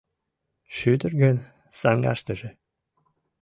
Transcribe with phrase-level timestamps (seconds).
[0.75, 1.37] Шӱдыр гын—
[1.79, 2.49] саҥгаштыже